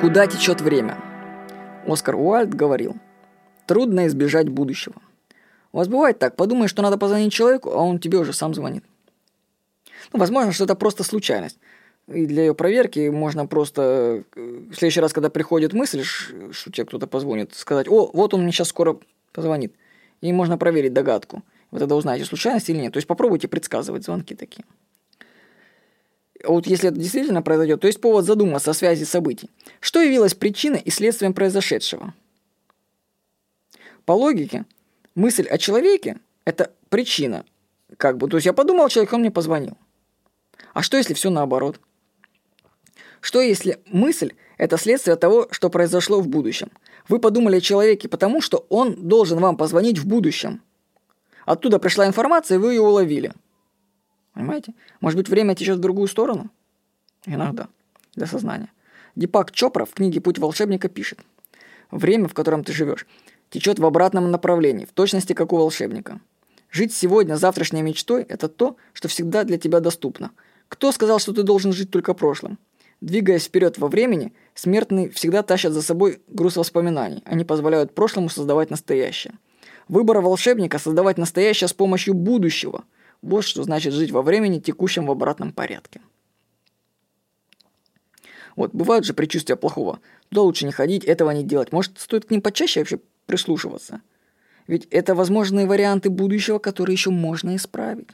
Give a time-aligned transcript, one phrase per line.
[0.00, 0.96] Куда течет время?
[1.84, 2.96] Оскар Уальд говорил,
[3.66, 4.94] трудно избежать будущего.
[5.72, 8.84] У вас бывает так, подумаешь, что надо позвонить человеку, а он тебе уже сам звонит.
[10.12, 11.58] Ну, возможно, что это просто случайность.
[12.06, 16.86] И для ее проверки можно просто э, в следующий раз, когда приходит мысль, что тебе
[16.86, 18.98] кто-то позвонит, сказать, о, вот он мне сейчас скоро
[19.32, 19.74] позвонит.
[20.20, 21.42] И можно проверить догадку.
[21.72, 22.92] Вы тогда узнаете, случайность или нет.
[22.92, 24.64] То есть попробуйте предсказывать звонки такие.
[26.44, 29.50] Вот если это действительно произойдет, то есть повод задуматься о связи событий.
[29.80, 32.14] Что явилось причиной и следствием произошедшего?
[34.04, 34.64] По логике,
[35.14, 37.44] мысль о человеке– это причина.
[37.96, 39.76] Как бы, то есть я подумал о человеке, он мне позвонил.
[40.74, 41.80] А что если все наоборот?
[43.20, 46.70] Что если мысль– это следствие того, что произошло в будущем?
[47.08, 50.62] Вы подумали о человеке потому, что он должен вам позвонить в будущем.
[51.46, 53.32] Оттуда пришла информация, и вы ее уловили–
[54.38, 54.72] Понимаете?
[55.00, 56.48] Может быть, время течет в другую сторону?
[57.26, 57.66] Иногда.
[58.14, 58.70] Для сознания.
[59.16, 61.18] Дипак Чопра в книге «Путь волшебника» пишет.
[61.90, 63.04] Время, в котором ты живешь,
[63.50, 66.20] течет в обратном направлении, в точности как у волшебника.
[66.70, 70.30] Жить сегодня завтрашней мечтой– это то, что всегда для тебя доступно.
[70.68, 72.60] Кто сказал, что ты должен жить только прошлым?
[73.00, 77.24] Двигаясь вперед во времени, смертные всегда тащат за собой груз воспоминаний.
[77.24, 79.34] Они позволяют прошлому создавать настоящее.
[79.88, 82.84] Выбор волшебника– создавать настоящее с помощью будущего–
[83.22, 86.00] вот что значит жить во времени, текущем в обратном порядке.
[88.56, 90.00] Вот, бывают же предчувствия плохого.
[90.30, 91.72] Туда лучше не ходить, этого не делать.
[91.72, 94.02] Может, стоит к ним почаще вообще прислушиваться?
[94.66, 98.08] Ведь это возможные варианты будущего, которые еще можно исправить.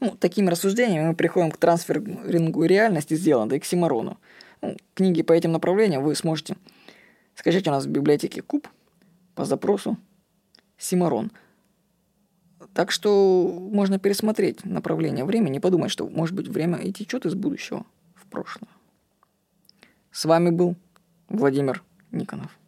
[0.00, 4.18] Ну, такими рассуждениями мы приходим к трансферингу реальности, сделанной к Симарону.
[4.62, 6.56] Ну, книги по этим направлениям вы сможете
[7.34, 8.68] скачать у нас в библиотеке Куб
[9.34, 9.96] по запросу
[10.76, 11.32] Симарон–
[12.74, 17.84] так что можно пересмотреть направление времени подумать, что, может быть, время и течет из будущего
[18.14, 18.70] в прошлое.
[20.12, 20.76] С вами был
[21.28, 22.59] Владимир Никонов.